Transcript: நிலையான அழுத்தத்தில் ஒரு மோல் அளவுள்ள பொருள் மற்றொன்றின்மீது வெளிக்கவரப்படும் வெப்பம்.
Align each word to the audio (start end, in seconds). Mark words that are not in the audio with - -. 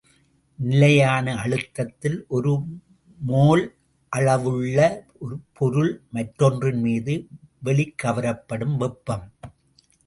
நிலையான 0.59 1.33
அழுத்தத்தில் 1.41 2.17
ஒரு 2.27 2.53
மோல் 3.19 3.63
அளவுள்ள 4.13 4.79
பொருள் 5.53 5.93
மற்றொன்றின்மீது 6.13 7.15
வெளிக்கவரப்படும் 7.65 8.75
வெப்பம். 8.77 9.25